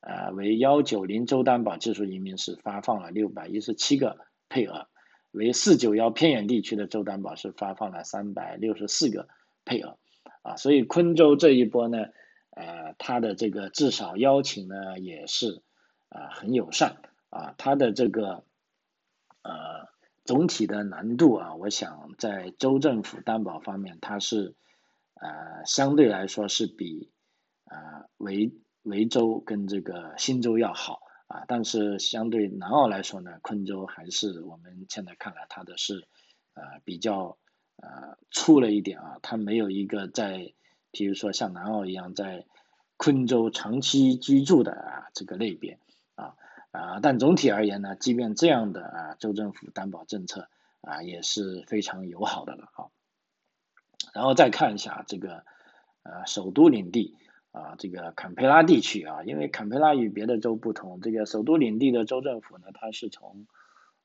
[0.00, 4.18] 呃为幺九零州担保技术移民是发放了六百一十七个
[4.48, 4.88] 配额，
[5.32, 9.28] 为四九幺偏远地区的州担保是发放了三百六十四个
[9.64, 9.98] 配额
[10.42, 12.06] 啊，所以昆州这一波呢，
[12.50, 15.62] 呃，它的这个至少邀请呢也是。
[16.10, 16.98] 啊，很友善
[17.30, 18.44] 啊，它的这个
[19.42, 19.88] 呃
[20.24, 24.54] 总体的难度啊，我想在州政府担保方面，它是
[25.14, 27.10] 呃相对来说是比
[27.66, 36.06] 呃维维州跟这个新州要好啊，但是相对南澳来说呢，昆州还是我们现在看来它的是
[36.54, 37.36] 呃比较
[37.76, 40.54] 呃粗了一点啊，它没有一个在，
[40.90, 42.46] 比如说像南澳一样在
[42.96, 45.78] 昆州长期居住的啊这个类别。
[46.14, 46.36] 啊
[46.74, 50.48] 啊，但总体而言呢，即便这样的啊州政府担保政策
[50.80, 52.90] 啊也是非常友好的了啊。
[54.12, 55.44] 然后再看一下这个
[56.02, 57.16] 呃首都领地
[57.52, 63.46] 啊这个坎培拉地区啊，因为坎培拉与别的州不同，这个首都领地的州政府呢，它是从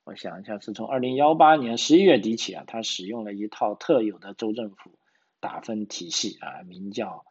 [0.04, 4.92] 我想一下是从二零幺八年十一月底起啊，它使用了一套特有的州政府
[5.40, 7.24] 打分体系啊，名叫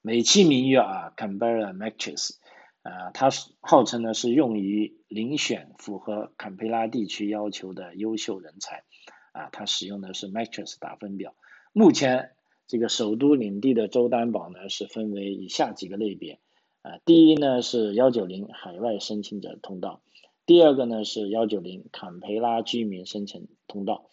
[0.00, 2.36] 美其名曰啊 Canberra Matrix。
[2.82, 8.82] 呃，它是号称呢是用于遴选符合坎培拉地区要求的优秀人才，
[9.30, 11.34] 啊，它使用的是 Matrix 打分表。
[11.72, 12.32] 目前
[12.66, 16.40] 这个首都领地的州担保呢是分为以下几个类别，
[16.82, 20.00] 啊，第一呢是幺九零海外申请者通道，
[20.44, 24.08] 第二个呢是幺九零坎培拉居民申请通道，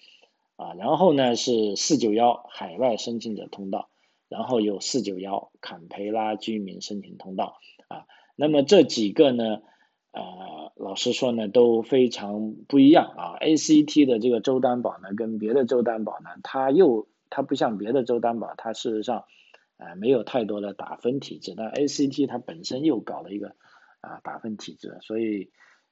[0.57, 3.89] 啊，然后呢是四九幺海外申请者通道，
[4.28, 7.57] 然后有四九幺坎培拉居民申请通道
[7.88, 8.05] 啊。
[8.40, 9.62] 那么这几个呢，
[10.14, 13.36] 呃，老实说呢，都非常不一样啊。
[13.42, 19.26] ACT 的这个州担保呢，跟别的州担保呢，它又它不像别的州担保，它事实上
[19.76, 23.56] 呃没有太多的打分体制，但 ACT 它本身又搞了一个
[24.00, 25.52] 啊打分体制，所以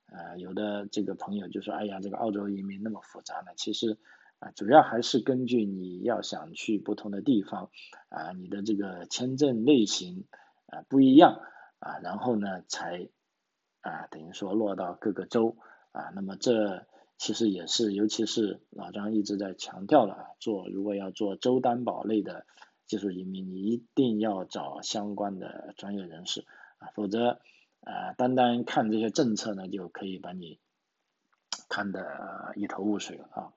[0.10, 3.98] 呃有的这个朋友就说，哎呀，这个澳洲移民那么复杂呢，其实。
[4.40, 7.72] 啊，主要还是根据你要想去不同的地方，
[8.10, 10.26] 啊，你的这个签证类型
[10.68, 11.40] 啊不一样
[11.80, 13.10] 啊，然后呢才
[13.82, 15.58] 啊等于说落到各个州
[15.92, 16.86] 啊，那么这
[17.18, 22.46] 其实也是，尤其是老张一直在强调了，做如果要做州担保类的
[22.86, 26.46] 技术移民，你一定要找相关的专业人士
[26.78, 27.40] 啊，否则
[27.82, 30.60] 啊单单看这些政策呢，就可以把你
[31.70, 33.54] 看得一头雾水了啊。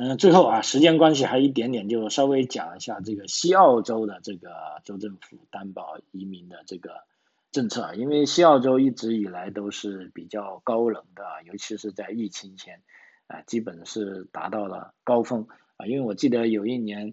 [0.00, 4.48] 嗯，最后啊，时间关系还一点点，就稍微讲一下这个西澳洲的这个
[4.84, 7.02] 州政府担保移民的这个
[7.50, 12.80] 政策，因为西澳洲一直以来都是比较高冷的，尤其是在疫情前
[13.26, 17.12] 啊，基本是达到了高峰啊，因为我记得有一年，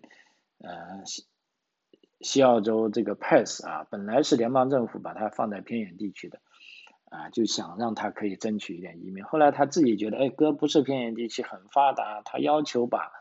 [0.59, 1.25] 呃，西
[2.21, 6.39] 西澳洲这个 Pass 啊，本来是联邦政府把它放在偏远地区的。
[7.15, 9.23] 啊，就想让他可以争取一点移民。
[9.23, 13.11] 后来他自己觉得，哎，哥不是偏远地区很发达，他要求把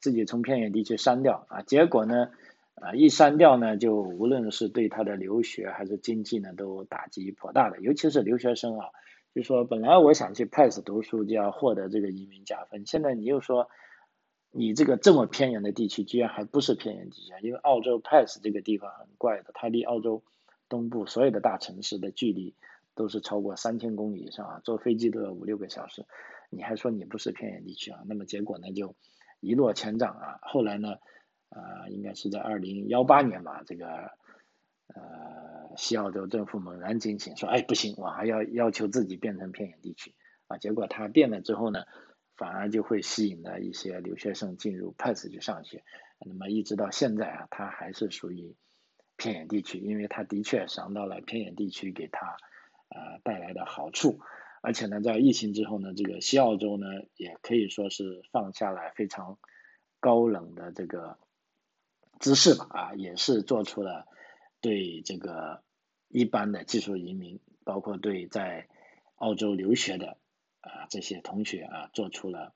[0.00, 1.60] 自己从偏远地区删掉啊。
[1.60, 2.30] 结果呢，
[2.76, 7.78] 啊，一删掉呢，就无论是对他的留学还是经济呢，都打击颇大的。
[7.80, 8.86] 尤其是留学生啊，
[9.34, 13.68] 就说本来我想去 Pass 读书就要获得这个移民加分，现在你又说
[14.50, 20.22] 你这个这么偏远的地区居然还不是偏远地区，因为澳洲 Pass 这个地方很怪的，它离澳洲
[20.68, 22.54] 东部所有的大城市的距离。
[22.94, 26.04] 都是超过三千公里以上啊，坐飞机都要五六个小时，
[26.50, 28.02] 你还说你不是偏远地区啊？
[28.06, 28.94] 那么结果呢就
[29.40, 30.38] 一落千丈啊。
[30.42, 30.96] 后来呢，
[31.48, 33.86] 呃，应该是在二零幺八年吧，这个
[34.88, 40.14] 呃西澳洲政府猛然惊醒，说哎不行，我还要要求自己变成偏远地区
[40.48, 40.58] 啊。
[40.58, 41.84] 结果他变了之后呢，
[42.36, 45.82] 反而就会吸引了一些留学生进入 PASS 去上学。
[46.24, 48.54] 那么一直到现在啊，他还是属于
[49.16, 52.36] 偏远地区，因为他的确想到了偏远地区给他。
[52.92, 54.20] 啊，带来的好处，
[54.60, 56.86] 而且呢，在疫情之后呢，这个西澳洲呢，
[57.16, 59.38] 也可以说是放下了非常
[59.98, 61.18] 高冷的这个
[62.20, 64.06] 姿势吧，啊，也是做出了
[64.60, 65.62] 对这个
[66.08, 68.68] 一般的技术移民，包括对在
[69.16, 70.18] 澳洲留学的
[70.60, 72.52] 啊这些同学啊，做出了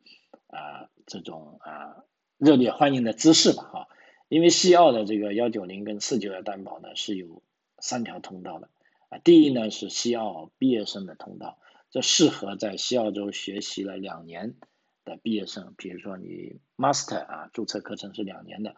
[0.48, 2.04] 啊这种啊
[2.38, 3.88] 热烈欢迎的姿势吧，哈，
[4.28, 7.42] 因为西澳的这个幺九零跟四九幺担保呢是有
[7.78, 8.68] 三条通道的。
[9.08, 11.58] 啊，第一呢是西澳毕业生的通道，
[11.90, 14.56] 这适合在西澳洲学习了两年
[15.04, 18.74] 的毕业生，比如说你 master 啊，注册课程是两年的，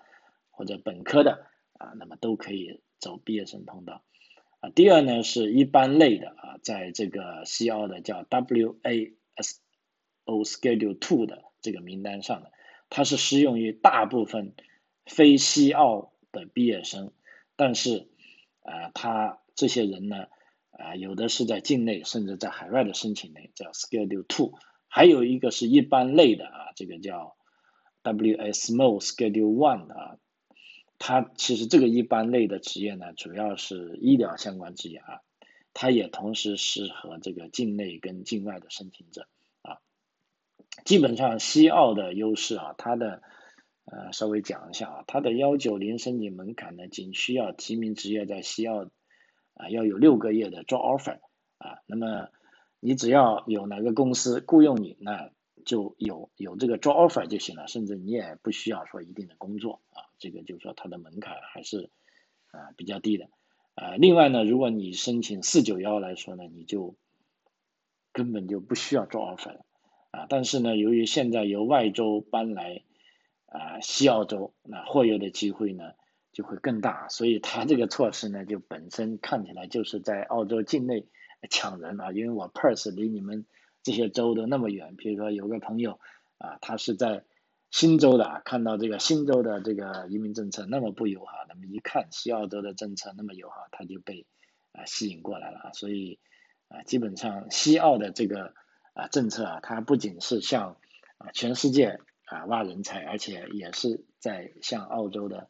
[0.51, 4.05] 或者本科的啊，那么都可以走毕业生通道。
[4.61, 9.15] 啊，第二呢是一般类的啊，在这个西澳的叫 WASO
[10.27, 12.53] Schedule Two 的这个名单上的，
[12.91, 14.55] 它是适用于大部分
[15.07, 17.13] 非西澳的毕业生，
[17.57, 18.09] 但是
[18.63, 20.29] 啊，它这些人呢，
[20.71, 24.53] 啊，有的是在境内，甚至在海外的申请类叫 Schedule Two，
[24.87, 27.35] 还有一个是一般类的啊，这个叫
[28.05, 30.17] WS Small Schedule One 的啊，
[31.01, 35.23] 它其实这个一般类的职业呢，主要是医疗相关职业啊，
[35.75, 39.27] 它也同时适合这个境内跟境外的申请者
[39.63, 39.79] 啊，
[40.85, 43.23] 基本上西澳的优势啊，它的
[43.87, 48.89] 呃稍微讲一下啊，它的幺九零申请门槛呢，仅需要提名职业在西澳。
[49.59, 51.19] 啊，要有六个月的 job offer
[51.59, 52.29] 啊，那么
[52.79, 55.33] 你只要有哪个公司雇佣你，那
[55.67, 61.91] 就有有这个 job offer 就行了，甚至你也不需要说一定的工作啊，这个就是说它的门槛还是
[62.53, 63.29] 啊比较低的
[63.75, 63.97] 啊。
[63.97, 66.95] 另外呢，如果你申请四九幺来说呢，你就
[68.13, 69.67] 根本就不需要 job offer 了
[70.13, 70.27] 啊。
[70.29, 72.85] 但是呢，由于现在由外州搬来
[73.47, 75.95] 啊西澳洲，那获优的机会呢？
[76.39, 81.09] 就会更大，所以他这个措施呢，就本身看起来就是在澳洲境内
[81.51, 82.13] 抢人啊。
[82.13, 83.45] 因为我 Perth 离你们
[83.83, 85.99] 这些州都那么远，比如说有个朋友
[86.39, 87.25] 啊，他是在
[87.73, 94.25] 新州的，看到这个新州的这个移民政策那么不友好，那么一看西澳洲的政策那么友好，他就被
[94.71, 95.73] 啊吸引过来了。
[95.73, 96.21] 所以
[96.69, 98.55] 啊，基本上西澳的这个
[98.93, 100.77] 啊政策啊，它不仅是向
[101.17, 105.49] 啊全世界啊挖人才，而且也是在向澳洲的。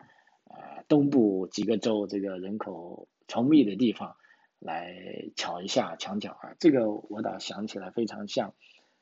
[0.89, 4.17] 东部几个州这个人口稠密的地方
[4.59, 4.95] 来
[5.37, 8.55] 瞧一下墙角啊，这个我倒想起来非常像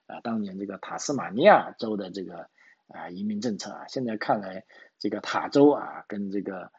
[0.07, 2.49] 啊，当年这个塔斯马尼亚州的这个
[2.89, 3.87] 啊移民政策啊。
[3.89, 4.65] 现在看来，
[4.99, 6.73] 这个塔州啊跟这个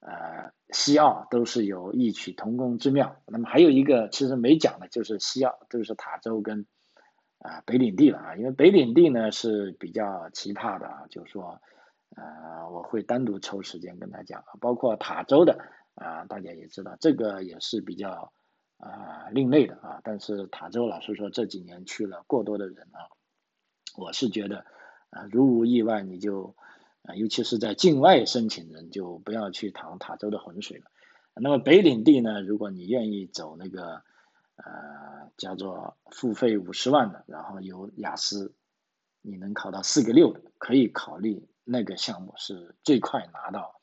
[0.00, 3.16] 呃西澳都是有异曲同工之妙。
[3.26, 6.66] 那么还有一个其实没讲的就是西澳，就是塔州跟
[7.38, 8.36] 啊北领地了啊。
[8.36, 11.60] 因为北领地呢是比较奇葩的啊，就是说
[12.16, 15.58] 呃我会单独抽时间跟他讲，包括塔州的
[15.94, 18.32] 啊，大家也知道这个也是比较。
[18.82, 23.12] 啊，另类的啊，但是塔州老师说这几年去了过多的人啊，
[23.94, 24.64] 我是觉得
[25.10, 26.54] 啊，如无意外你就
[27.02, 30.84] 啊，尤其是在境外申请人就不要去趟塔州的浑水了。
[31.34, 34.02] 那么北领地呢，如果你愿意走那个
[34.56, 38.54] 呃叫做付费五十万的，然后有雅思
[39.20, 43.80] 你能考到四个六的，可以考虑那个项目是最快拿到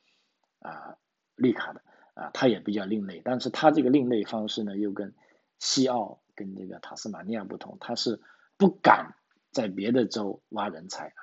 [0.60, 0.96] 啊
[1.36, 1.82] 绿卡的。
[2.18, 5.14] 啊，它也比较另类，但是它这个另类方式呢，又跟
[5.60, 8.20] 西澳跟这个塔斯马尼亚不同，它是
[8.56, 9.14] 不敢
[9.52, 11.22] 在别的州挖人才啊，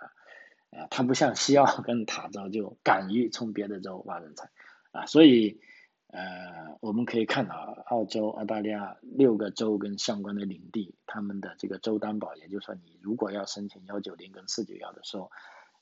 [0.70, 4.50] 呃，它不像西澳跟塔州就敢于从别的州挖人才
[4.94, 5.60] 啊，所以
[6.08, 7.56] 呃，我们可以看到
[7.88, 15.30] 澳洲、澳大利亚六个州跟相关的领地，他们的这个州担保，也就是说，你如果要申请幺九零跟四九幺的时候，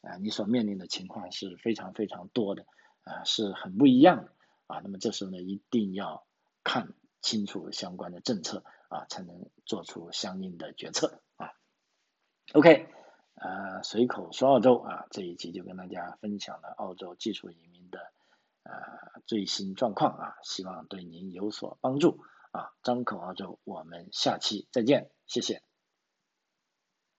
[0.03, 2.65] 啊，你所面临的情况是非常非常多的，
[3.03, 4.31] 啊，是很不一样的。
[4.67, 6.25] 啊，那么这时候呢，一定要
[6.63, 11.51] 看清楚相关的政策啊，才能做出相应的决策啊。
[12.53, 12.87] OK，
[13.35, 17.99] 呃，随口说澳洲啊，这一期就跟大家分享了澳洲技术移民的
[18.63, 22.19] 呃最新状况啊，希望对您有所帮助
[22.51, 22.71] 啊。
[22.83, 25.72] 张口澳洲，我们下期再见，谢谢。